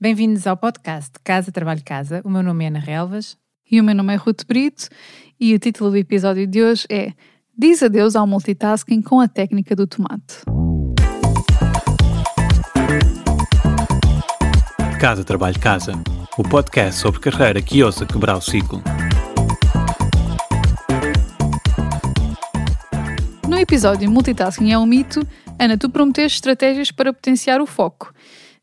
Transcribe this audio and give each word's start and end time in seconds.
Bem-vindos 0.00 0.46
ao 0.46 0.56
podcast 0.56 1.10
Casa 1.24 1.50
Trabalho 1.50 1.82
Casa. 1.84 2.22
O 2.24 2.30
meu 2.30 2.40
nome 2.40 2.64
é 2.64 2.68
Ana 2.68 2.78
Relvas. 2.78 3.36
E 3.68 3.80
o 3.80 3.84
meu 3.84 3.96
nome 3.96 4.14
é 4.14 4.16
Ruth 4.16 4.44
Brito 4.46 4.88
e 5.40 5.52
o 5.52 5.58
título 5.58 5.90
do 5.90 5.96
episódio 5.96 6.46
de 6.46 6.62
hoje 6.62 6.86
é 6.88 7.14
Diz 7.58 7.82
adeus 7.82 8.14
ao 8.14 8.24
multitasking 8.24 9.02
com 9.02 9.20
a 9.20 9.26
técnica 9.26 9.74
do 9.74 9.88
tomate. 9.88 10.42
Casa 15.00 15.24
Trabalho 15.24 15.58
Casa, 15.58 15.94
o 16.38 16.44
podcast 16.44 17.00
sobre 17.00 17.18
carreira 17.18 17.60
que 17.60 17.82
ousa 17.82 18.06
quebrar 18.06 18.36
o 18.36 18.40
ciclo. 18.40 18.80
No 23.48 23.58
episódio 23.58 24.08
Multitasking 24.08 24.70
é 24.70 24.78
um 24.78 24.86
mito, 24.86 25.26
Ana, 25.58 25.76
tu 25.76 25.90
prometeste 25.90 26.36
estratégias 26.36 26.92
para 26.92 27.12
potenciar 27.12 27.60
o 27.60 27.66
foco. 27.66 28.14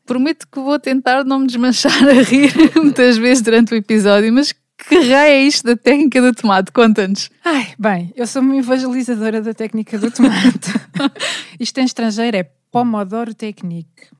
Prometo 0.06 0.46
que 0.50 0.60
vou 0.60 0.78
tentar 0.78 1.24
não 1.24 1.40
me 1.40 1.46
desmanchar 1.46 2.08
a 2.08 2.22
rir 2.22 2.52
muitas 2.76 3.18
vezes 3.18 3.42
durante 3.42 3.74
o 3.74 3.76
episódio, 3.76 4.32
mas 4.32 4.52
que 4.52 4.94
raio 4.94 5.32
é 5.32 5.42
isto 5.42 5.66
da 5.66 5.76
técnica 5.76 6.20
do 6.20 6.32
tomate? 6.32 6.70
Conta-nos. 6.70 7.28
Ai, 7.44 7.74
bem, 7.78 8.12
eu 8.14 8.26
sou 8.26 8.40
uma 8.40 8.56
evangelizadora 8.56 9.42
da 9.42 9.52
técnica 9.52 9.98
do 9.98 10.10
tomate. 10.10 10.72
isto 11.58 11.78
em 11.78 11.84
estrangeiro 11.84 12.36
é 12.36 12.44
Pomodoro 12.70 13.34
Technique 13.34 14.16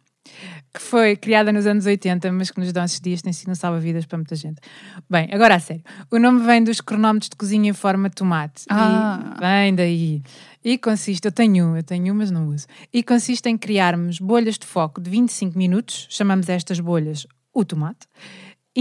que 0.76 0.82
foi 0.82 1.16
criada 1.16 1.50
nos 1.50 1.66
anos 1.66 1.86
80, 1.86 2.30
mas 2.32 2.50
que 2.50 2.60
nos 2.60 2.70
nossos 2.70 3.00
dias 3.00 3.22
tem 3.22 3.32
sido 3.32 3.50
um 3.50 3.54
salva-vidas 3.54 4.04
para 4.04 4.18
muita 4.18 4.36
gente. 4.36 4.60
Bem, 5.08 5.26
agora 5.32 5.54
a 5.54 5.58
sério. 5.58 5.82
O 6.10 6.18
nome 6.18 6.44
vem 6.44 6.62
dos 6.62 6.82
cronómetros 6.82 7.30
de 7.30 7.36
cozinha 7.36 7.70
em 7.70 7.72
forma 7.72 8.10
de 8.10 8.16
tomate. 8.16 8.64
Ah. 8.68 9.34
E 9.36 9.40
vem 9.40 9.74
daí. 9.74 10.22
E 10.62 10.76
consiste, 10.76 11.24
eu 11.24 11.32
tenho 11.32 11.68
um, 11.68 11.76
eu 11.76 11.82
tenho 11.82 12.12
um, 12.12 12.16
mas 12.18 12.30
não 12.30 12.48
uso. 12.48 12.66
E 12.92 13.02
consiste 13.02 13.48
em 13.48 13.56
criarmos 13.56 14.20
bolhas 14.20 14.58
de 14.58 14.66
foco 14.66 15.00
de 15.00 15.08
25 15.08 15.56
minutos, 15.56 16.08
chamamos 16.10 16.46
estas 16.50 16.78
bolhas 16.78 17.26
o 17.54 17.64
tomate, 17.64 18.06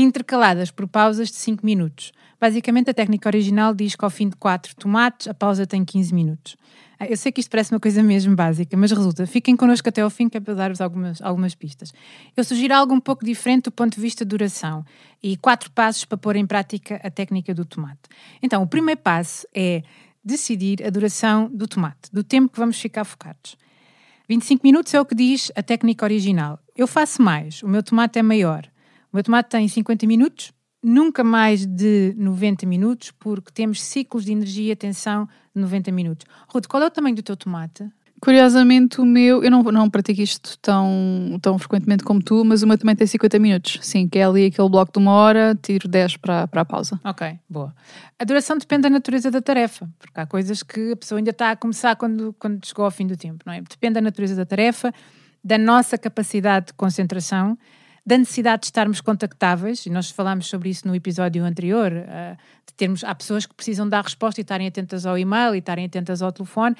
intercaladas 0.01 0.71
por 0.71 0.87
pausas 0.87 1.29
de 1.29 1.35
5 1.35 1.65
minutos. 1.65 2.11
Basicamente, 2.39 2.89
a 2.89 2.93
técnica 2.93 3.29
original 3.29 3.73
diz 3.73 3.95
que 3.95 4.03
ao 4.03 4.11
fim 4.11 4.29
de 4.29 4.35
4 4.35 4.75
tomates, 4.75 5.27
a 5.27 5.33
pausa 5.33 5.65
tem 5.65 5.85
15 5.85 6.13
minutos. 6.13 6.57
Ah, 6.99 7.05
eu 7.07 7.17
sei 7.17 7.31
que 7.31 7.39
isto 7.41 7.49
parece 7.49 7.73
uma 7.73 7.79
coisa 7.79 8.01
mesmo 8.01 8.35
básica, 8.35 8.75
mas 8.77 8.91
resulta. 8.91 9.25
Fiquem 9.25 9.55
connosco 9.55 9.87
até 9.89 10.01
ao 10.01 10.09
fim, 10.09 10.29
que 10.29 10.37
é 10.37 10.39
para 10.39 10.53
dar-vos 10.53 10.79
algumas, 10.79 11.21
algumas 11.21 11.55
pistas. 11.55 11.93
Eu 12.35 12.43
sugiro 12.43 12.73
algo 12.73 12.93
um 12.93 12.99
pouco 12.99 13.25
diferente 13.25 13.65
do 13.65 13.71
ponto 13.71 13.95
de 13.95 14.01
vista 14.01 14.23
de 14.23 14.29
duração 14.29 14.85
e 15.21 15.35
quatro 15.37 15.71
passos 15.71 16.05
para 16.05 16.17
pôr 16.17 16.35
em 16.35 16.45
prática 16.45 16.99
a 17.03 17.09
técnica 17.09 17.53
do 17.53 17.65
tomate. 17.65 18.01
Então, 18.41 18.61
o 18.61 18.67
primeiro 18.67 19.01
passo 19.01 19.47
é 19.53 19.83
decidir 20.23 20.85
a 20.85 20.89
duração 20.89 21.49
do 21.53 21.67
tomate, 21.67 22.09
do 22.11 22.23
tempo 22.23 22.51
que 22.51 22.59
vamos 22.59 22.79
ficar 22.79 23.03
focados. 23.03 23.57
25 24.27 24.65
minutos 24.65 24.93
é 24.93 24.99
o 24.99 25.05
que 25.05 25.13
diz 25.13 25.51
a 25.55 25.61
técnica 25.61 26.03
original. 26.03 26.59
Eu 26.75 26.87
faço 26.87 27.21
mais, 27.21 27.61
o 27.61 27.67
meu 27.67 27.83
tomate 27.83 28.17
é 28.17 28.23
maior. 28.23 28.67
O 29.15 29.17
meu 29.17 29.23
tomate 29.23 29.47
tem 29.47 29.65
50 29.65 30.05
minutos, 30.05 30.51
nunca 30.83 31.23
mais 31.23 31.65
de 31.65 32.13
90 32.17 32.65
minutos, 32.65 33.11
porque 33.11 33.49
temos 33.49 33.81
ciclos 33.81 34.25
de 34.25 34.33
energia 34.33 34.73
e 34.73 34.75
tensão 34.75 35.25
de 35.55 35.61
90 35.61 35.89
minutos. 35.89 36.25
Ruth, 36.49 36.67
qual 36.67 36.83
é 36.83 36.87
o 36.87 36.91
tamanho 36.91 37.15
do 37.15 37.23
teu 37.23 37.37
tomate? 37.37 37.89
Curiosamente, 38.19 38.99
o 38.99 39.05
meu, 39.05 39.41
eu 39.41 39.49
não, 39.49 39.63
não 39.63 39.89
pratico 39.89 40.19
isto 40.19 40.59
tão, 40.61 41.39
tão 41.41 41.57
frequentemente 41.57 42.03
como 42.03 42.21
tu, 42.21 42.43
mas 42.43 42.61
o 42.61 42.67
meu 42.67 42.77
também 42.77 42.93
tem 42.93 43.07
50 43.07 43.39
minutos. 43.39 43.79
Sim, 43.83 44.05
que 44.09 44.19
é 44.19 44.25
ali 44.25 44.47
aquele 44.47 44.67
bloco 44.67 44.91
de 44.91 44.99
uma 44.99 45.13
hora, 45.13 45.57
tiro 45.63 45.87
10 45.87 46.17
para, 46.17 46.45
para 46.49 46.59
a 46.59 46.65
pausa. 46.65 46.99
Ok, 47.01 47.39
boa. 47.49 47.73
A 48.19 48.25
duração 48.25 48.57
depende 48.57 48.81
da 48.81 48.89
natureza 48.89 49.31
da 49.31 49.41
tarefa, 49.41 49.89
porque 49.97 50.19
há 50.19 50.25
coisas 50.25 50.61
que 50.61 50.91
a 50.91 50.95
pessoa 50.97 51.19
ainda 51.19 51.31
está 51.31 51.51
a 51.51 51.55
começar 51.55 51.95
quando, 51.95 52.35
quando 52.37 52.65
chegou 52.65 52.83
ao 52.83 52.91
fim 52.91 53.07
do 53.07 53.15
tempo, 53.15 53.45
não 53.45 53.53
é? 53.53 53.61
Depende 53.61 53.93
da 53.93 54.01
natureza 54.01 54.35
da 54.35 54.45
tarefa, 54.45 54.93
da 55.41 55.57
nossa 55.57 55.97
capacidade 55.97 56.65
de 56.65 56.73
concentração 56.73 57.57
da 58.05 58.17
necessidade 58.17 58.61
de 58.61 58.65
estarmos 58.67 59.01
contactáveis, 59.01 59.85
e 59.85 59.89
nós 59.89 60.11
falámos 60.11 60.47
sobre 60.47 60.69
isso 60.69 60.87
no 60.87 60.95
episódio 60.95 61.43
anterior, 61.43 61.91
uh, 61.91 62.37
de 62.67 62.73
termos, 62.75 63.03
há 63.03 63.15
pessoas 63.15 63.45
que 63.45 63.55
precisam 63.55 63.89
dar 63.89 64.03
resposta 64.03 64.39
e 64.39 64.43
estarem 64.43 64.67
atentas 64.67 65.05
ao 65.05 65.17
e-mail 65.17 65.55
e 65.55 65.57
estarem 65.57 65.85
atentas 65.85 66.21
ao 66.21 66.31
telefone. 66.31 66.75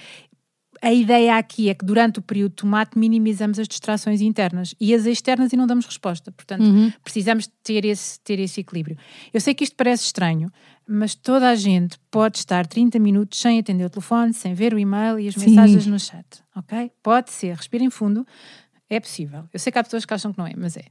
A 0.81 0.93
ideia 0.93 1.37
aqui 1.37 1.69
é 1.69 1.73
que 1.73 1.85
durante 1.85 2.19
o 2.19 2.21
período 2.21 2.51
de 2.51 2.55
tomate 2.57 2.97
minimizamos 2.97 3.57
as 3.57 3.67
distrações 3.67 4.21
internas 4.21 4.75
e 4.79 4.93
as 4.93 5.05
externas 5.05 5.51
e 5.51 5.57
não 5.57 5.65
damos 5.65 5.85
resposta. 5.85 6.31
Portanto, 6.31 6.63
uhum. 6.63 6.91
precisamos 7.03 7.49
ter 7.63 7.85
esse, 7.85 8.19
ter 8.19 8.39
esse 8.39 8.59
equilíbrio. 8.59 8.97
Eu 9.33 9.39
sei 9.39 9.55
que 9.55 9.63
isto 9.63 9.75
parece 9.75 10.03
estranho, 10.03 10.51
mas 10.87 11.15
toda 11.15 11.49
a 11.49 11.55
gente 11.55 11.97
pode 12.11 12.37
estar 12.37 12.67
30 12.67 12.99
minutos 12.99 13.39
sem 13.39 13.57
atender 13.57 13.85
o 13.85 13.89
telefone, 13.89 14.33
sem 14.33 14.53
ver 14.53 14.73
o 14.73 14.79
e-mail 14.79 15.19
e 15.19 15.27
as 15.27 15.35
Sim. 15.35 15.49
mensagens 15.49 15.87
no 15.87 15.99
chat, 15.99 16.43
ok? 16.55 16.91
Pode 17.01 17.31
ser, 17.31 17.55
respirem 17.55 17.89
fundo, 17.89 18.25
é 18.89 18.99
possível. 18.99 19.45
Eu 19.51 19.59
sei 19.59 19.71
que 19.71 19.79
há 19.79 19.83
pessoas 19.83 20.05
que 20.05 20.13
acham 20.13 20.31
que 20.31 20.37
não 20.37 20.47
é, 20.47 20.53
mas 20.55 20.77
é. 20.77 20.85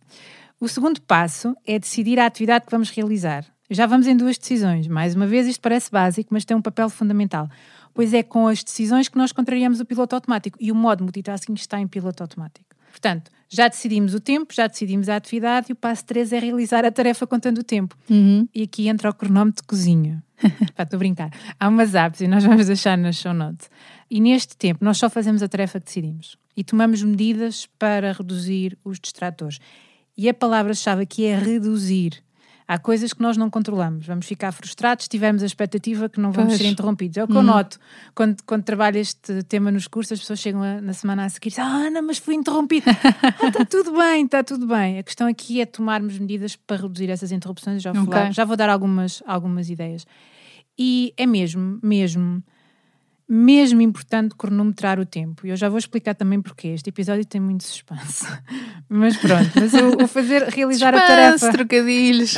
O 0.60 0.68
segundo 0.68 1.00
passo 1.02 1.56
é 1.66 1.78
decidir 1.78 2.18
a 2.18 2.26
atividade 2.26 2.64
que 2.64 2.70
vamos 2.70 2.90
realizar. 2.90 3.44
Já 3.70 3.86
vamos 3.86 4.06
em 4.06 4.16
duas 4.16 4.36
decisões. 4.36 4.86
Mais 4.86 5.14
uma 5.14 5.26
vez, 5.26 5.46
isto 5.46 5.60
parece 5.60 5.90
básico, 5.90 6.32
mas 6.32 6.44
tem 6.44 6.56
um 6.56 6.62
papel 6.62 6.88
fundamental. 6.90 7.48
Pois 7.92 8.12
é 8.12 8.22
com 8.22 8.46
as 8.46 8.62
decisões 8.62 9.08
que 9.08 9.16
nós 9.16 9.32
contrariamos 9.32 9.80
o 9.80 9.84
piloto 9.84 10.14
automático. 10.14 10.58
E 10.60 10.70
o 10.70 10.74
modo 10.74 11.02
multitasking 11.02 11.54
está 11.54 11.80
em 11.80 11.86
piloto 11.86 12.22
automático. 12.22 12.74
Portanto, 12.90 13.30
já 13.48 13.68
decidimos 13.68 14.14
o 14.14 14.20
tempo, 14.20 14.52
já 14.54 14.66
decidimos 14.66 15.08
a 15.08 15.16
atividade 15.16 15.66
e 15.70 15.72
o 15.72 15.76
passo 15.76 16.04
3 16.04 16.32
é 16.32 16.38
realizar 16.38 16.84
a 16.84 16.92
tarefa 16.92 17.26
contando 17.26 17.58
o 17.58 17.64
tempo. 17.64 17.96
Uhum. 18.08 18.48
E 18.54 18.62
aqui 18.62 18.88
entra 18.88 19.10
o 19.10 19.14
cronómetro 19.14 19.62
de 19.62 19.66
cozinha. 19.66 20.22
Para 20.74 20.84
estou 20.84 20.96
a 20.96 20.98
brincar. 20.98 21.30
Há 21.58 21.68
umas 21.68 21.94
apps 21.94 22.20
e 22.20 22.28
nós 22.28 22.44
vamos 22.44 22.66
deixar 22.66 22.98
nas 22.98 23.16
show 23.16 23.32
notes. 23.32 23.70
E 24.10 24.20
neste 24.20 24.56
tempo 24.56 24.84
nós 24.84 24.98
só 24.98 25.08
fazemos 25.08 25.42
a 25.42 25.48
tarefa 25.48 25.80
que 25.80 25.86
decidimos 25.86 26.36
e 26.56 26.62
tomamos 26.62 27.02
medidas 27.02 27.66
para 27.78 28.12
reduzir 28.12 28.78
os 28.84 28.98
distratores. 28.98 29.58
E 30.16 30.28
a 30.28 30.34
palavra-chave 30.34 31.02
aqui 31.02 31.24
é 31.24 31.36
reduzir. 31.36 32.22
Há 32.66 32.78
coisas 32.78 33.12
que 33.12 33.20
nós 33.20 33.36
não 33.36 33.50
controlamos. 33.50 34.06
Vamos 34.06 34.24
ficar 34.24 34.50
frustrados 34.50 35.04
se 35.04 35.08
tivermos 35.10 35.42
a 35.42 35.46
expectativa 35.46 36.08
que 36.08 36.18
não 36.18 36.32
vamos 36.32 36.52
pois. 36.52 36.62
ser 36.62 36.68
interrompidos. 36.68 37.18
É 37.18 37.24
o 37.24 37.26
que 37.26 37.34
hum. 37.34 37.38
eu 37.38 37.42
noto 37.42 37.78
quando, 38.14 38.42
quando 38.46 38.62
trabalho 38.62 38.96
este 38.96 39.42
tema 39.42 39.70
nos 39.70 39.86
cursos, 39.86 40.12
as 40.12 40.20
pessoas 40.20 40.38
chegam 40.38 40.62
a, 40.62 40.80
na 40.80 40.94
semana 40.94 41.26
a 41.26 41.28
seguir 41.28 41.48
e 41.48 41.50
dizem: 41.50 41.64
Ah, 41.64 41.86
Ana, 41.88 42.00
mas 42.00 42.16
fui 42.16 42.34
interrompida. 42.34 42.90
ah, 43.22 43.48
está 43.48 43.66
tudo 43.66 43.92
bem, 43.92 44.24
está 44.24 44.42
tudo 44.42 44.66
bem. 44.66 44.98
A 44.98 45.02
questão 45.02 45.26
aqui 45.26 45.60
é 45.60 45.66
tomarmos 45.66 46.18
medidas 46.18 46.56
para 46.56 46.80
reduzir 46.80 47.10
essas 47.10 47.32
interrupções. 47.32 47.82
Já 47.82 47.92
vou, 47.92 48.04
okay. 48.04 48.14
falar, 48.14 48.32
já 48.32 48.44
vou 48.46 48.56
dar 48.56 48.70
algumas, 48.70 49.22
algumas 49.26 49.68
ideias. 49.68 50.06
E 50.78 51.12
é 51.18 51.26
mesmo, 51.26 51.78
mesmo 51.82 52.42
mesmo 53.34 53.82
importante 53.82 54.34
cronometrar 54.36 55.00
o 55.00 55.04
tempo. 55.04 55.44
E 55.44 55.50
eu 55.50 55.56
já 55.56 55.68
vou 55.68 55.78
explicar 55.78 56.14
também 56.14 56.40
porquê. 56.40 56.68
Este 56.68 56.90
episódio 56.90 57.24
tem 57.24 57.40
muito 57.40 57.64
suspense. 57.64 58.24
Mas 58.88 59.16
pronto, 59.16 59.50
mas 59.56 59.72
vou 59.72 60.06
fazer 60.06 60.44
realizar 60.44 60.92
suspense, 60.92 61.12
a 61.12 61.16
tarefa. 61.16 61.52
trocadilhos. 61.52 62.34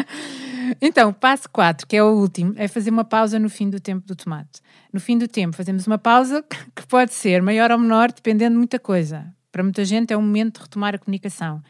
então, 0.82 1.12
passo 1.12 1.48
4, 1.50 1.86
que 1.86 1.96
é 1.96 2.02
o 2.02 2.12
último, 2.12 2.52
é 2.56 2.68
fazer 2.68 2.90
uma 2.90 3.04
pausa 3.04 3.38
no 3.38 3.48
fim 3.48 3.70
do 3.70 3.80
tempo 3.80 4.06
do 4.06 4.14
tomate. 4.14 4.60
No 4.92 5.00
fim 5.00 5.16
do 5.16 5.26
tempo, 5.26 5.56
fazemos 5.56 5.86
uma 5.86 5.96
pausa 5.96 6.44
que 6.74 6.86
pode 6.86 7.14
ser 7.14 7.40
maior 7.40 7.70
ou 7.70 7.78
menor, 7.78 8.12
dependendo 8.12 8.50
de 8.50 8.58
muita 8.58 8.78
coisa. 8.78 9.32
Para 9.50 9.62
muita 9.62 9.84
gente 9.84 10.12
é 10.12 10.16
o 10.16 10.20
momento 10.20 10.56
de 10.56 10.62
retomar 10.64 10.94
a 10.94 10.98
comunicação 10.98 11.62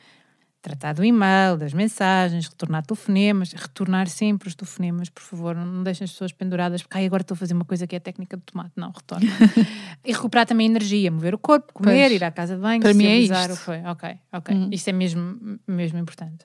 tratar 0.62 0.93
do 0.93 1.04
e-mail, 1.04 1.56
das 1.56 1.72
mensagens, 1.72 2.47
retornar 2.47 2.84
telefonemas, 2.84 3.53
retornar 3.53 4.09
sempre 4.09 4.48
os 4.48 4.54
telefonemas, 4.54 5.09
por 5.09 5.22
favor, 5.22 5.54
não 5.54 5.82
deixem 5.82 6.04
as 6.04 6.12
pessoas 6.12 6.32
penduradas, 6.32 6.82
porque 6.82 6.98
ai, 6.98 7.06
agora 7.06 7.22
estou 7.22 7.34
a 7.34 7.38
fazer 7.38 7.54
uma 7.54 7.65
coisa 7.65 7.87
que 7.87 7.94
é 7.94 7.98
a 7.98 8.00
técnica 8.00 8.37
do 8.37 8.43
tomate, 8.43 8.72
não, 8.76 8.91
retorno. 8.91 9.26
e 10.04 10.12
recuperar 10.12 10.47
também 10.47 10.66
a 10.66 10.70
energia, 10.70 11.10
mover 11.10 11.34
o 11.34 11.38
corpo, 11.38 11.72
comer, 11.72 12.09
pois, 12.09 12.12
ir 12.12 12.25
à 12.25 12.31
casa 12.31 12.56
de 12.56 12.60
banho, 12.60 12.81
para 12.81 12.94
mim 12.94 13.06
é 13.06 13.19
isto. 13.19 13.56
Foi. 13.56 13.78
Ok, 13.84 14.19
ok, 14.32 14.54
hum. 14.54 14.69
isso 14.70 14.91
é 14.91 14.93
mesmo, 14.93 15.59
mesmo 15.66 15.99
importante. 15.99 16.44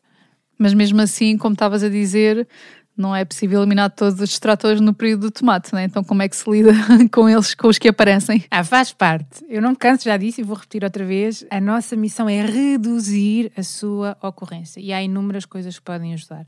Mas 0.57 0.73
mesmo 0.73 1.01
assim, 1.01 1.37
como 1.37 1.53
estavas 1.53 1.83
a 1.83 1.89
dizer, 1.89 2.47
não 2.97 3.15
é 3.15 3.25
possível 3.25 3.59
eliminar 3.59 3.89
todos 3.89 4.19
os 4.19 4.29
distratores 4.29 4.79
no 4.79 4.93
período 4.93 5.21
do 5.21 5.31
tomate, 5.31 5.73
né? 5.73 5.83
então 5.83 6.03
como 6.03 6.21
é 6.21 6.29
que 6.29 6.35
se 6.35 6.49
lida 6.49 6.71
com 7.11 7.27
eles, 7.27 7.53
com 7.53 7.67
os 7.67 7.77
que 7.77 7.89
aparecem? 7.89 8.43
Ah, 8.49 8.63
faz 8.63 8.93
parte. 8.93 9.45
Eu 9.49 9.61
não 9.61 9.71
me 9.71 9.75
canso 9.75 10.05
já 10.05 10.15
disso 10.15 10.41
e 10.41 10.43
vou 10.43 10.55
repetir 10.55 10.83
outra 10.83 11.03
vez. 11.03 11.45
A 11.49 11.59
nossa 11.59 11.95
missão 11.95 12.29
é 12.29 12.45
reduzir 12.45 13.51
a 13.57 13.63
sua 13.63 14.17
ocorrência 14.21 14.79
e 14.79 14.93
há 14.93 15.01
inúmeras 15.01 15.45
coisas 15.45 15.77
que 15.77 15.83
podem 15.83 16.13
ajudar. 16.13 16.45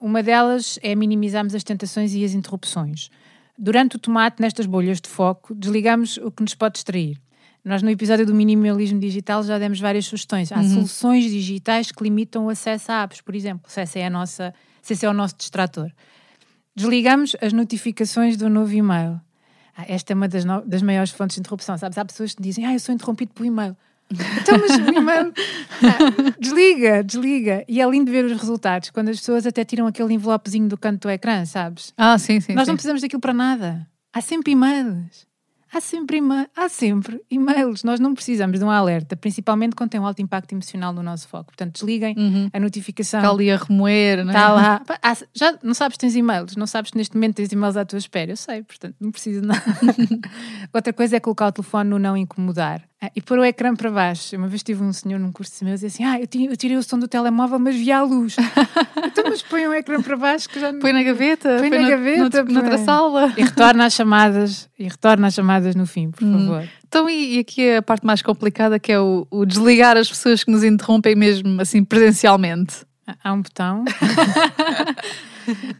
Uma 0.00 0.22
delas 0.22 0.78
é 0.82 0.94
minimizarmos 0.94 1.54
as 1.54 1.62
tentações 1.62 2.14
e 2.14 2.24
as 2.24 2.32
interrupções. 2.32 3.08
Durante 3.56 3.96
o 3.96 3.98
tomate, 3.98 4.40
nestas 4.40 4.66
bolhas 4.66 5.00
de 5.00 5.08
foco, 5.08 5.54
desligamos 5.54 6.16
o 6.16 6.30
que 6.30 6.42
nos 6.42 6.54
pode 6.54 6.74
distrair. 6.74 7.20
Nós, 7.64 7.82
no 7.82 7.90
episódio 7.90 8.26
do 8.26 8.34
minimalismo 8.34 8.98
digital, 8.98 9.42
já 9.44 9.58
demos 9.58 9.78
várias 9.78 10.06
sugestões. 10.06 10.50
Há 10.50 10.58
uhum. 10.58 10.74
soluções 10.74 11.24
digitais 11.24 11.92
que 11.92 12.02
limitam 12.02 12.46
o 12.46 12.48
acesso 12.48 12.90
a 12.90 13.02
apps, 13.04 13.20
por 13.20 13.36
exemplo. 13.36 13.70
Se 13.70 13.80
essa 13.80 13.98
é 14.00 14.06
a 14.06 14.10
nossa 14.10 14.52
se 14.82 14.94
esse 14.94 15.06
é 15.06 15.08
o 15.08 15.14
nosso 15.14 15.36
distrator. 15.36 15.90
Desligamos 16.74 17.36
as 17.40 17.52
notificações 17.52 18.36
do 18.36 18.50
novo 18.50 18.72
e-mail. 18.72 19.20
Ah, 19.76 19.84
esta 19.88 20.12
é 20.12 20.14
uma 20.14 20.28
das, 20.28 20.44
no... 20.44 20.60
das 20.62 20.82
maiores 20.82 21.12
fontes 21.12 21.36
de 21.36 21.40
interrupção. 21.40 21.78
Sabes? 21.78 21.96
Há 21.96 22.04
pessoas 22.04 22.34
que 22.34 22.42
dizem, 22.42 22.66
ah, 22.66 22.72
eu 22.72 22.80
sou 22.80 22.94
interrompido 22.94 23.32
pelo 23.32 23.46
e-mail. 23.46 23.76
Então, 24.42 24.58
mas 24.58 24.76
o 24.76 24.98
e-mail. 24.98 25.32
Ah, 25.82 26.34
desliga, 26.38 27.02
desliga. 27.02 27.64
E 27.66 27.80
é 27.80 27.88
lindo 27.88 28.10
ver 28.10 28.24
os 28.24 28.32
resultados, 28.32 28.90
quando 28.90 29.08
as 29.08 29.18
pessoas 29.18 29.46
até 29.46 29.64
tiram 29.64 29.86
aquele 29.86 30.12
envelopezinho 30.12 30.68
do 30.68 30.76
canto 30.76 31.02
do 31.02 31.10
ecrã, 31.10 31.46
sabes? 31.46 31.94
Ah, 31.96 32.18
sim, 32.18 32.40
sim. 32.40 32.52
Nós 32.52 32.64
sim. 32.64 32.70
não 32.70 32.76
precisamos 32.76 33.00
daquilo 33.00 33.20
para 33.20 33.32
nada. 33.32 33.88
Há 34.12 34.20
sempre 34.20 34.52
e-mails. 34.52 35.26
Há 35.74 35.80
sempre, 35.80 36.20
há 36.54 36.68
sempre 36.68 37.20
e-mails. 37.30 37.82
Nós 37.82 37.98
não 37.98 38.14
precisamos 38.14 38.58
de 38.58 38.64
um 38.64 38.70
alerta, 38.70 39.16
principalmente 39.16 39.74
quando 39.74 39.90
tem 39.90 40.00
um 40.00 40.06
alto 40.06 40.20
impacto 40.20 40.52
emocional 40.52 40.92
no 40.92 41.02
nosso 41.02 41.26
foco. 41.28 41.46
Portanto, 41.46 41.74
desliguem 41.74 42.14
Uhum. 42.18 42.50
a 42.52 42.60
notificação. 42.60 43.20
Está 43.20 43.30
ali 43.30 43.50
a 43.50 43.56
remoer, 43.56 44.24
não 44.24 44.32
é? 44.32 44.36
Está 44.36 44.52
lá. 44.52 44.82
Já 45.34 45.58
não 45.62 45.72
sabes 45.74 45.96
que 45.96 46.00
tens 46.00 46.14
e-mails, 46.14 46.56
não 46.56 46.66
sabes 46.66 46.90
que 46.90 46.98
neste 46.98 47.14
momento 47.16 47.36
tens 47.36 47.50
e-mails 47.52 47.76
à 47.76 47.84
tua 47.84 47.98
espera. 47.98 48.32
Eu 48.32 48.36
sei, 48.36 48.62
portanto, 48.62 48.96
não 49.00 49.10
preciso 49.10 49.40
de 49.40 49.46
nada. 49.46 49.62
Outra 50.72 50.92
coisa 50.92 51.16
é 51.16 51.20
colocar 51.20 51.46
o 51.48 51.52
telefone 51.52 51.88
no 51.90 51.98
não 51.98 52.16
incomodar 52.16 52.82
Ah, 53.04 53.10
e 53.16 53.20
pôr 53.20 53.36
o 53.40 53.44
ecrã 53.44 53.74
para 53.74 53.90
baixo. 53.90 54.36
Uma 54.36 54.46
vez 54.46 54.62
tive 54.62 54.80
um 54.84 54.92
senhor 54.92 55.18
num 55.18 55.32
curso 55.32 55.58
de 55.58 55.64
meus 55.64 55.82
e 55.82 55.86
disse 55.86 56.00
assim: 56.04 56.08
Ah, 56.08 56.20
eu, 56.20 56.56
tirei 56.56 56.76
o 56.76 56.82
som 56.84 56.96
do 56.98 57.08
telemóvel, 57.08 57.58
mas 57.58 57.74
vi 57.74 57.90
a 57.90 58.00
luz. 58.02 58.36
então, 59.04 59.24
mas 59.28 59.42
põe 59.42 59.66
o 59.66 59.74
ecrã 59.74 60.00
para 60.00 60.16
baixo 60.16 60.48
que 60.48 60.60
já 60.60 60.70
não. 60.70 60.78
Põe 60.78 60.92
na 60.92 61.02
gaveta, 61.02 61.56
Põe 61.58 61.68
na 61.68 61.80
no- 61.80 61.88
gaveta, 61.88 62.44
no- 62.44 62.52
noutra 62.52 62.76
põe. 62.76 62.84
sala. 62.84 63.34
E 63.36 63.42
retorna 63.42 63.86
às 63.86 63.92
chamadas, 63.94 64.68
e 64.78 64.84
retorna 64.84 65.26
às 65.26 65.34
chamadas 65.34 65.74
no 65.74 65.84
fim, 65.84 66.12
por 66.12 66.22
Hum. 66.22 66.46
favor. 66.46 66.68
Então, 66.86 67.10
e, 67.10 67.36
e 67.36 67.38
aqui 67.40 67.72
a 67.74 67.82
parte 67.82 68.06
mais 68.06 68.22
complicada 68.22 68.78
que 68.78 68.92
é 68.92 69.00
o, 69.00 69.26
o 69.30 69.44
desligar 69.44 69.96
as 69.96 70.08
pessoas 70.08 70.44
que 70.44 70.50
nos 70.52 70.62
interrompem 70.62 71.16
mesmo 71.16 71.60
assim 71.60 71.82
presencialmente. 71.84 72.86
Há- 73.04 73.16
Há 73.24 73.32
um 73.32 73.42
botão. 73.42 73.84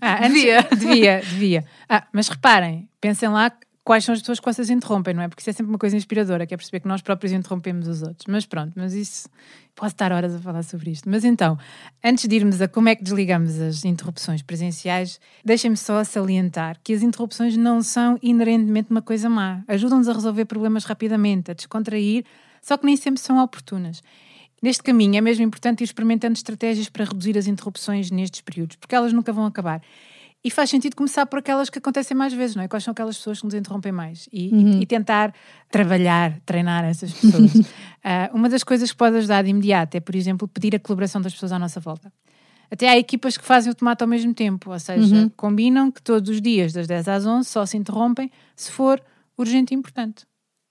Ah, 0.01 0.27
antes- 0.27 0.33
Devia. 0.43 0.63
devia, 0.77 1.21
devia. 1.21 1.65
Ah, 1.89 2.03
mas 2.13 2.27
reparem, 2.27 2.89
pensem 3.01 3.29
lá 3.29 3.53
quais 3.85 4.05
são 4.05 4.13
as 4.13 4.21
pessoas 4.21 4.39
que 4.39 4.47
vocês 4.47 4.71
interrompem, 4.71 5.15
não 5.15 5.23
é? 5.23 5.29
Porque 5.29 5.41
isso 5.41 5.51
é 5.51 5.53
sempre 5.53 5.71
uma 5.71 5.79
coisa 5.79 5.97
inspiradora, 5.97 6.47
que 6.47 6.55
é 6.55 6.57
perceber 6.57 6.81
que 6.81 6.89
nós 6.89 7.03
próprios 7.03 7.33
interrompemos 7.33 7.89
os 7.89 8.03
outros. 8.03 8.27
Mas 8.29 8.47
pronto, 8.47 8.73
mas 8.77 8.95
isso. 8.95 9.29
Posso 9.75 9.95
estar 9.95 10.13
horas 10.13 10.35
a 10.35 10.39
falar 10.39 10.63
sobre 10.63 10.91
isto. 10.91 11.09
Mas 11.09 11.25
então, 11.25 11.59
antes 12.05 12.29
de 12.29 12.37
irmos 12.37 12.61
a 12.61 12.69
como 12.69 12.89
é 12.89 12.95
que 12.95 13.03
desligamos 13.03 13.59
as 13.59 13.85
interrupções 13.85 14.43
presenciais, 14.43 15.19
deixem-me 15.45 15.77
só 15.77 16.05
salientar 16.05 16.79
que 16.85 16.93
as 16.93 17.03
interrupções 17.03 17.57
não 17.57 17.83
são 17.83 18.19
inerentemente 18.23 18.91
uma 18.91 19.03
coisa 19.03 19.29
má. 19.29 19.63
Ajudam-nos 19.67 20.09
a 20.09 20.13
resolver 20.13 20.45
problemas 20.45 20.85
rapidamente, 20.85 21.51
a 21.51 21.55
descontrair, 21.55 22.25
só 22.61 22.77
que 22.77 22.85
nem 22.85 22.97
sempre 22.97 23.21
são 23.21 23.43
oportunas. 23.43 24.03
Neste 24.63 24.83
caminho 24.83 25.17
é 25.17 25.21
mesmo 25.21 25.43
importante 25.43 25.81
ir 25.81 25.85
experimentando 25.85 26.35
estratégias 26.35 26.89
para 26.89 27.05
reduzir 27.05 27.37
as 27.37 27.49
interrupções 27.49 28.13
nestes 28.13 28.43
períodos, 28.43 28.77
porque 28.77 28.95
elas 28.95 29.13
nunca 29.13 29.33
vão 29.33 29.45
acabar. 29.45 29.83
E 30.45 30.51
faz 30.51 30.71
sentido 30.71 30.97
começar 30.97 31.25
por 31.27 31.39
aquelas 31.39 31.71
que 31.71 31.79
acontecem 31.79 32.17
mais 32.17 32.33
vezes, 32.33 32.57
não 32.57 32.65
é? 32.65 32.69
Quais 32.69 32.83
são 32.83 32.91
aquelas 32.91 33.17
pessoas 33.17 33.39
que 33.39 33.45
nos 33.45 33.55
interrompem 33.55 33.93
mais? 33.93 34.29
E, 34.33 34.49
e- 34.49 34.83
e 34.83 34.87
tentar 34.87 35.33
trabalhar, 35.71 36.39
treinar 36.45 36.85
essas 36.85 37.13
pessoas. 37.13 37.53
Ah, 38.05 38.29
uma 38.35 38.49
das 38.49 38.65
coisas 38.65 38.91
que 38.91 38.99
pode 38.99 39.17
ajudar 39.19 39.45
de 39.45 39.51
imediato 39.51 39.97
é, 39.97 40.01
por 40.01 40.17
exemplo, 40.17 40.49
pedir 40.49 40.75
a 40.75 40.81
colaboração 40.81 41.21
das 41.21 41.33
pessoas 41.33 41.53
à 41.53 41.59
nossa 41.61 41.79
volta. 41.79 42.13
Até 42.69 42.89
há 42.89 42.99
equipas 42.99 43.37
que 43.37 43.45
fazem 43.45 43.71
o 43.71 43.75
tomate 43.77 44.03
ao 44.03 44.09
mesmo 44.09 44.35
tempo, 44.35 44.73
ou 44.73 44.79
seja, 44.81 45.31
combinam 45.37 45.89
que 45.89 46.03
todos 46.03 46.29
os 46.29 46.41
dias, 46.43 46.73
das 46.73 46.89
10 46.89 47.07
às 47.07 47.25
11, 47.25 47.49
só 47.49 47.65
se 47.65 47.77
interrompem 47.77 48.29
se 48.57 48.73
for 48.73 49.01
urgente 49.39 49.73
e 49.73 49.77
importante. 49.77 50.25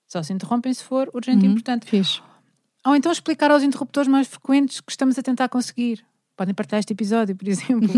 Só 0.09 0.21
se 0.21 0.33
interrompem 0.33 0.73
se 0.73 0.83
for 0.83 1.09
urgente 1.13 1.45
e 1.45 1.47
importante. 1.51 1.85
Fixe. 1.85 2.19
Ou 2.85 2.97
então 2.97 3.09
explicar 3.09 3.49
aos 3.49 3.63
interruptores 3.63 4.09
mais 4.09 4.27
frequentes 4.27 4.81
que 4.81 4.91
estamos 4.91 5.17
a 5.17 5.21
tentar 5.23 5.47
conseguir. 5.47 6.03
Podem 6.35 6.53
partilhar 6.53 6.79
este 6.79 6.93
episódio, 6.93 7.35
por 7.35 7.47
exemplo. 7.49 7.89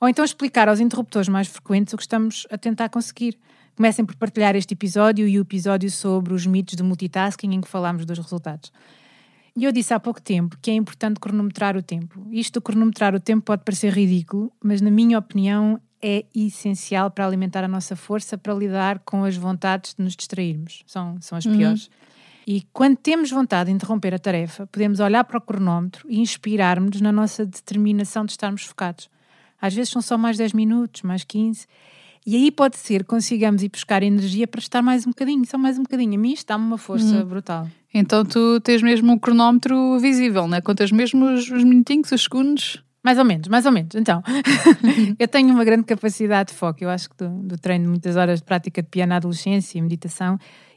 Ou 0.00 0.08
então 0.08 0.24
explicar 0.24 0.68
aos 0.68 0.80
interruptores 0.80 1.28
mais 1.28 1.48
frequentes 1.48 1.94
o 1.94 1.96
que 1.96 2.02
estamos 2.02 2.46
a 2.50 2.58
tentar 2.58 2.88
conseguir. 2.88 3.38
Comecem 3.76 4.04
por 4.04 4.16
partilhar 4.16 4.56
este 4.56 4.72
episódio 4.72 5.28
e 5.28 5.38
o 5.38 5.42
episódio 5.42 5.90
sobre 5.90 6.32
os 6.32 6.46
mitos 6.46 6.74
do 6.76 6.84
multitasking 6.84 7.52
em 7.52 7.60
que 7.60 7.68
falámos 7.68 8.06
dos 8.06 8.18
resultados. 8.18 8.72
E 9.54 9.64
eu 9.64 9.72
disse 9.72 9.94
há 9.94 10.00
pouco 10.00 10.20
tempo 10.20 10.56
que 10.60 10.70
é 10.70 10.74
importante 10.74 11.18
cronometrar 11.18 11.76
o 11.76 11.82
tempo. 11.82 12.26
Isto 12.30 12.60
de 12.60 12.64
cronometrar 12.64 13.14
o 13.14 13.20
tempo 13.20 13.42
pode 13.42 13.64
parecer 13.64 13.92
ridículo, 13.92 14.52
mas 14.62 14.80
na 14.80 14.90
minha 14.90 15.18
opinião 15.18 15.80
é 16.02 16.26
essencial 16.34 17.10
para 17.10 17.26
alimentar 17.26 17.64
a 17.64 17.68
nossa 17.68 17.96
força 17.96 18.36
para 18.36 18.52
lidar 18.52 18.98
com 19.00 19.24
as 19.24 19.36
vontades 19.36 19.94
de 19.94 20.04
nos 20.04 20.14
distrairmos. 20.14 20.84
São, 20.86 21.16
são 21.20 21.38
as 21.38 21.46
piores. 21.46 21.90
E 22.46 22.62
quando 22.72 22.96
temos 22.96 23.30
vontade 23.30 23.70
de 23.70 23.74
interromper 23.74 24.14
a 24.14 24.18
tarefa, 24.20 24.68
podemos 24.68 25.00
olhar 25.00 25.24
para 25.24 25.38
o 25.38 25.40
cronómetro 25.40 26.06
e 26.08 26.20
inspirarmos 26.20 27.00
na 27.00 27.10
nossa 27.10 27.44
determinação 27.44 28.24
de 28.24 28.30
estarmos 28.30 28.62
focados. 28.62 29.10
Às 29.60 29.74
vezes 29.74 29.90
são 29.90 30.00
só 30.00 30.16
mais 30.16 30.36
10 30.36 30.52
minutos, 30.52 31.02
mais 31.02 31.24
15. 31.24 31.66
E 32.24 32.36
aí 32.36 32.52
pode 32.52 32.76
ser 32.76 33.00
que 33.00 33.08
consigamos 33.08 33.64
ir 33.64 33.68
buscar 33.68 34.02
energia 34.02 34.46
para 34.46 34.60
estar 34.60 34.80
mais 34.80 35.06
um 35.06 35.10
bocadinho, 35.10 35.44
só 35.44 35.58
mais 35.58 35.76
um 35.76 35.82
bocadinho. 35.82 36.14
A 36.14 36.18
mim 36.18 36.32
isto 36.32 36.46
dá-me 36.46 36.64
uma 36.64 36.78
força 36.78 37.24
brutal. 37.24 37.68
Então 37.92 38.24
tu 38.24 38.60
tens 38.60 38.80
mesmo 38.80 39.14
o 39.14 39.18
cronómetro 39.18 39.98
visível, 39.98 40.46
né? 40.46 40.60
Contas 40.60 40.92
mesmo 40.92 41.24
os, 41.26 41.50
os 41.50 41.64
minutinhos, 41.64 42.12
os 42.12 42.22
segundos. 42.22 42.82
Mais 43.02 43.18
ou 43.18 43.24
menos, 43.24 43.46
mais 43.46 43.64
ou 43.64 43.70
menos. 43.70 43.94
Então, 43.94 44.20
eu 45.16 45.28
tenho 45.28 45.50
uma 45.50 45.64
grande 45.64 45.84
capacidade 45.84 46.50
de 46.50 46.58
foco. 46.58 46.82
Eu 46.82 46.90
acho 46.90 47.08
que 47.08 47.16
do, 47.16 47.28
do 47.28 47.56
treino 47.56 47.84
de 47.84 47.90
muitas 47.90 48.16
horas 48.16 48.40
de 48.40 48.44
prática 48.44 48.82
de 48.82 48.88
piano 48.88 49.10
na 49.10 49.16
adolescência 49.16 49.78
e 49.78 49.82
meditação 49.82 50.36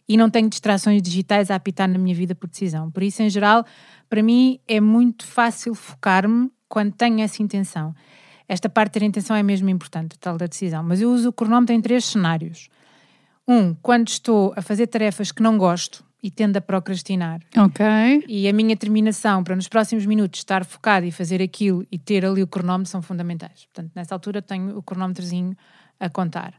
e 0.10 0.18
não 0.18 0.28
tenho 0.28 0.50
distrações 0.50 1.04
digitais 1.04 1.52
a 1.52 1.56
apitar 1.56 1.88
na 1.88 2.00
minha 2.00 2.16
vida 2.16 2.34
por 2.34 2.50
decisão. 2.50 2.90
Por 2.90 3.04
isso, 3.04 3.22
em 3.22 3.30
geral, 3.30 3.64
para 4.10 4.24
mim 4.24 4.60
é 4.68 4.82
muito 4.82 5.24
fácil 5.24 5.76
focar-me 5.76 6.52
quando 6.68 6.94
tenho 6.94 7.22
essa 7.22 7.44
intenção. 7.44 7.94
Esta 8.48 8.68
parte 8.68 8.94
de 8.94 9.00
ter 9.00 9.06
intenção 9.06 9.36
é 9.36 9.44
mesmo 9.44 9.70
importante, 9.70 10.18
tal 10.18 10.36
da 10.36 10.48
decisão. 10.48 10.82
Mas 10.84 11.00
eu 11.00 11.12
uso 11.12 11.30
o 11.30 11.34
cronómetro 11.34 11.76
em 11.76 11.82
três 11.82 12.06
cenários. 12.06 12.70
Um, 13.48 13.76
quando 13.76 14.08
estou 14.08 14.52
a 14.56 14.64
fazer 14.64 14.88
tarefas 14.88 15.32
que 15.32 15.44
não 15.44 15.60
gosto 15.60 16.04
e 16.24 16.32
tendo 16.32 16.58
a 16.58 16.62
procrastinar. 16.62 17.42
Ok. 17.56 17.86
E 18.28 18.50
a 18.50 18.54
minha 18.54 18.76
determinação 18.76 19.44
para 19.44 19.56
nos 19.56 19.68
próximos 19.68 20.08
minutos 20.08 20.40
estar 20.40 20.66
focado 20.66 21.06
e 21.06 21.12
fazer 21.12 21.40
aquilo 21.40 21.86
e 21.92 22.00
ter 22.00 22.26
ali 22.26 22.42
o 22.42 22.48
cronómetro 22.48 22.90
são 22.90 23.02
fundamentais. 23.04 23.66
Portanto, 23.66 23.92
nessa 23.96 24.16
altura 24.16 24.42
tenho 24.42 24.76
o 24.76 24.82
cronómetrozinho 24.82 25.56
a 26.00 26.10
contar. 26.10 26.56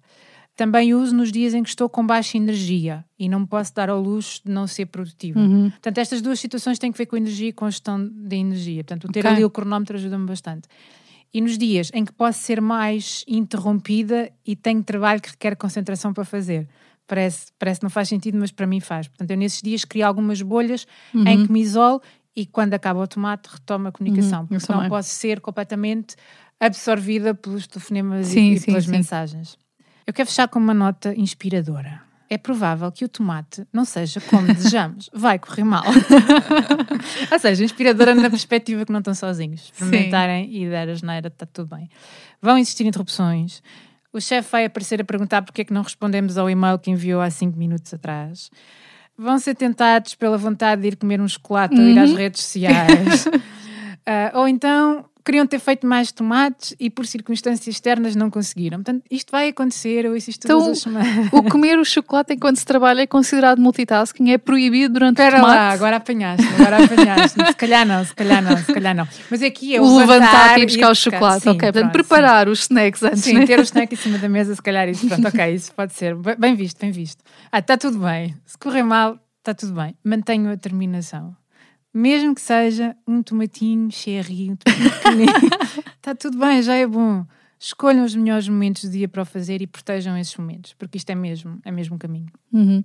Também 0.61 0.93
uso 0.93 1.17
nos 1.17 1.33
dias 1.33 1.55
em 1.55 1.63
que 1.63 1.71
estou 1.71 1.89
com 1.89 2.07
baixa 2.07 2.37
energia 2.37 3.03
e 3.19 3.31
não 3.31 3.41
me 3.41 3.47
posso 3.47 3.75
dar 3.75 3.89
ao 3.89 3.99
luxo 3.99 4.43
de 4.45 4.53
não 4.53 4.67
ser 4.67 4.85
produtiva. 4.85 5.41
Portanto, 5.71 5.97
estas 5.97 6.21
duas 6.21 6.39
situações 6.39 6.79
têm 6.79 6.93
que 6.93 6.99
ver 6.99 7.07
com 7.07 7.17
energia 7.17 7.49
e 7.49 7.53
com 7.55 7.65
gestão 7.71 8.07
de 8.07 8.37
energia. 8.37 8.85
Portanto, 8.85 9.07
o 9.07 9.09
ter 9.11 9.21
Ok. 9.21 9.31
ali 9.31 9.43
o 9.43 9.49
cronómetro 9.49 9.97
ajuda-me 9.97 10.27
bastante. 10.27 10.69
E 11.33 11.41
nos 11.41 11.57
dias 11.57 11.91
em 11.95 12.05
que 12.05 12.13
posso 12.13 12.41
ser 12.41 12.61
mais 12.61 13.25
interrompida 13.27 14.31
e 14.47 14.55
tenho 14.55 14.83
trabalho 14.85 15.23
que 15.23 15.31
requer 15.31 15.57
concentração 15.57 16.13
para 16.13 16.27
fazer. 16.27 16.69
Parece, 17.07 17.47
parece 17.59 17.81
que 17.81 17.85
não 17.85 17.91
faz 17.91 18.11
sentido, 18.11 18.37
mas 18.39 18.53
para 18.53 18.67
mim 18.67 18.81
faz. 18.81 19.09
Portanto, 19.09 19.31
eu 19.31 19.39
nesses 19.39 19.63
dias 19.63 19.87
crio 19.87 20.07
algumas 20.07 20.43
bolhas 20.43 20.87
em 21.15 21.47
que 21.47 21.51
me 21.51 21.63
isolo 21.63 22.03
e 22.37 22.45
quando 22.45 22.75
acaba 22.75 23.01
o 23.01 23.07
tomate 23.09 23.49
retomo 23.51 23.89
a 23.89 23.93
comunicação. 23.93 24.43
Uhum, 24.43 24.47
porque 24.49 24.67
também. 24.67 24.91
posso 24.91 25.09
ser 25.09 25.41
completamente 25.41 26.17
absorvida 26.61 27.33
pelos 27.35 27.67
telefonemas 27.67 28.29
e- 28.29 28.33
Sim, 28.35 28.53
e, 28.53 28.59
sim, 28.59 28.67
pelas 28.67 28.85
sim. 28.85 28.91
mensagens. 28.91 29.57
Eu 30.11 30.13
quero 30.13 30.29
fechar 30.29 30.49
com 30.49 30.59
uma 30.59 30.75
nota 30.75 31.15
inspiradora. 31.17 32.03
É 32.29 32.37
provável 32.37 32.91
que 32.91 33.05
o 33.05 33.09
tomate 33.09 33.65
não 33.73 33.85
seja 33.85 34.21
como 34.21 34.45
desejamos. 34.53 35.09
Vai 35.15 35.39
correr 35.39 35.63
mal. 35.63 35.85
Ou 37.31 37.39
seja, 37.39 37.63
inspiradora 37.63 38.13
na 38.13 38.29
perspectiva 38.29 38.85
que 38.85 38.91
não 38.91 38.99
estão 38.99 39.15
sozinhos. 39.15 39.71
Experimentarem 39.73 40.53
e 40.53 40.69
dar 40.69 40.89
a 40.89 40.95
geneira, 40.95 41.29
está 41.29 41.47
tudo 41.47 41.77
bem. 41.77 41.89
Vão 42.43 42.59
existir 42.59 42.85
interrupções. 42.85 43.63
O 44.13 44.21
chefe 44.21 44.51
vai 44.51 44.65
aparecer 44.65 45.01
a 45.01 45.05
perguntar 45.05 45.43
porque 45.43 45.61
é 45.61 45.65
que 45.65 45.73
não 45.73 45.83
respondemos 45.83 46.37
ao 46.37 46.51
e-mail 46.51 46.77
que 46.77 46.91
enviou 46.91 47.21
há 47.21 47.31
cinco 47.31 47.57
minutos 47.57 47.95
atrás. 47.95 48.51
Vão 49.17 49.39
ser 49.39 49.55
tentados 49.55 50.17
pela 50.17 50.37
vontade 50.37 50.83
de 50.83 50.89
ir 50.89 50.97
comer 50.97 51.21
um 51.21 51.29
chocolate 51.29 51.77
ou 51.77 51.87
ir 51.87 51.97
às 51.97 52.13
redes 52.13 52.43
sociais. 52.43 53.29
Ah, 54.07 54.33
ou 54.41 54.49
então 54.49 55.10
queriam 55.31 55.47
ter 55.47 55.61
feito 55.61 55.87
mais 55.87 56.11
tomates 56.11 56.75
e 56.81 56.91
por 56.91 57.07
circunstâncias 57.07 57.77
externas 57.77 58.17
não 58.17 58.29
conseguiram. 58.29 58.79
Portanto, 58.79 59.05
isto 59.09 59.31
vai 59.31 59.49
acontecer, 59.49 60.05
eu 60.05 60.13
ouço 60.13 60.29
isto 60.29 60.45
Então. 60.45 60.73
O 61.33 61.43
comer 61.45 61.79
o 61.79 61.85
chocolate 61.85 62.33
enquanto 62.35 62.57
se 62.57 62.65
trabalha 62.67 63.03
é 63.03 63.07
considerado 63.07 63.61
multitasking, 63.61 64.31
é 64.33 64.39
proibido 64.39 64.95
durante 64.95 65.21
Espera 65.23 65.37
o 65.37 65.41
tomate. 65.41 65.57
lá, 65.57 65.71
agora 65.71 65.97
apanhaste, 65.97 66.47
agora 66.55 66.85
apanhaste. 66.85 67.47
se 67.47 67.55
calhar 67.55 67.87
não, 67.87 68.05
se 68.05 68.15
calhar 68.15 68.43
não, 68.43 68.57
se 68.57 68.73
calhar 68.75 68.95
não. 68.95 69.07
Mas 69.31 69.41
aqui 69.43 69.77
é 69.77 69.81
o 69.81 69.85
o 69.85 69.99
levantar 69.99 70.59
e 70.59 70.63
ir 70.63 70.67
buscar 70.67 70.91
o 70.91 70.95
chocolate. 70.97 71.43
Sim, 71.45 71.51
ok, 71.51 71.61
portanto, 71.61 71.93
pronto, 71.93 71.93
preparar 71.93 72.49
os 72.49 72.61
snacks 72.63 73.03
antes. 73.05 73.21
Sim, 73.21 73.35
né? 73.35 73.47
ter 73.47 73.59
o 73.61 73.63
snack 73.63 73.95
em 73.95 73.97
cima 73.97 74.19
da 74.19 74.29
mesa, 74.29 74.55
se 74.55 74.63
calhar 74.63 74.89
isso. 74.89 75.07
Pronto, 75.07 75.29
ok, 75.29 75.55
isso 75.55 75.73
pode 75.75 75.95
ser. 75.95 76.17
Bem- 76.17 76.55
visto, 76.57 76.81
bem 76.81 76.91
visto. 76.91 77.23
Ah, 77.53 77.61
está 77.61 77.77
tudo 77.79 77.99
bem. 78.01 78.35
Se 78.45 78.59
correr 78.59 78.83
mal, 78.83 79.17
está 79.39 79.55
tudo 79.55 79.75
bem. 79.75 79.95
Mantenho 80.05 80.49
a 80.49 80.55
determinação. 80.57 81.37
Mesmo 81.93 82.35
que 82.35 82.41
seja 82.41 82.97
um 83.07 83.23
tomatinho 83.23 83.91
cherry, 83.91 84.51
um 84.51 84.57
tomatinho 84.57 85.27
está 85.97 86.15
tudo 86.19 86.39
bem, 86.39 86.63
já 86.63 86.75
é 86.75 86.87
bom. 86.87 87.25
Escolham 87.63 88.07
os 88.07 88.17
melhores 88.17 88.49
momentos 88.49 88.85
do 88.85 88.91
dia 88.91 89.07
para 89.07 89.21
o 89.21 89.25
fazer 89.25 89.61
e 89.61 89.67
protejam 89.67 90.17
esses 90.17 90.35
momentos, 90.35 90.75
porque 90.79 90.97
isto 90.97 91.11
é 91.11 91.15
mesmo, 91.15 91.61
é 91.63 91.71
mesmo 91.71 91.97
um 91.97 91.99
caminho. 91.99 92.29
Uhum. 92.51 92.83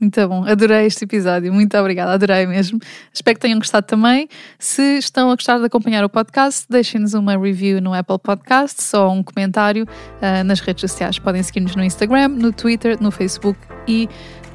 Muito 0.00 0.28
bom, 0.28 0.44
adorei 0.46 0.86
este 0.86 1.04
episódio, 1.04 1.52
muito 1.52 1.76
obrigada, 1.76 2.12
adorei 2.12 2.46
mesmo. 2.46 2.78
Espero 3.12 3.34
que 3.36 3.42
tenham 3.42 3.58
gostado 3.58 3.86
também. 3.86 4.26
Se 4.58 4.96
estão 4.96 5.30
a 5.30 5.34
gostar 5.34 5.58
de 5.58 5.66
acompanhar 5.66 6.02
o 6.04 6.08
podcast, 6.08 6.64
deixem-nos 6.70 7.12
uma 7.12 7.36
review 7.36 7.82
no 7.82 7.92
Apple 7.92 8.18
Podcasts 8.18 8.94
ou 8.94 9.12
um 9.12 9.22
comentário 9.22 9.86
ah, 10.22 10.42
nas 10.42 10.60
redes 10.60 10.80
sociais. 10.80 11.18
Podem 11.18 11.42
seguir-nos 11.42 11.76
no 11.76 11.84
Instagram, 11.84 12.28
no 12.28 12.50
Twitter, 12.50 12.96
no 13.02 13.10
Facebook 13.10 13.58
e 13.86 14.08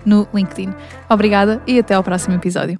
no 0.03 0.27
LinkedIn. 0.33 0.73
Obrigada 1.09 1.61
e 1.67 1.77
até 1.77 1.93
ao 1.93 2.03
próximo 2.03 2.33
episódio. 2.33 2.79